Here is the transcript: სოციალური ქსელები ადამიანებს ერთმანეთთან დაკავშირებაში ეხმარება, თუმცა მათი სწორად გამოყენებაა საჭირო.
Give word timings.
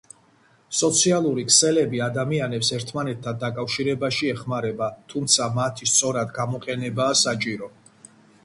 სოციალური 0.77 1.43
ქსელები 1.49 2.01
ადამიანებს 2.05 2.73
ერთმანეთთან 2.77 3.37
დაკავშირებაში 3.45 4.33
ეხმარება, 4.37 4.89
თუმცა 5.15 5.51
მათი 5.61 5.91
სწორად 5.93 6.37
გამოყენებაა 6.41 7.21
საჭირო. 7.29 7.71